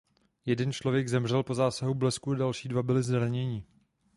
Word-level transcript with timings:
Jeden 0.45 0.73
člověk 0.73 1.07
zemřel 1.09 1.43
po 1.43 1.53
zásahu 1.53 1.93
blesku 1.93 2.31
a 2.31 2.35
další 2.35 2.67
dva 2.67 2.83
byli 2.83 3.03
zraněni. 3.03 3.63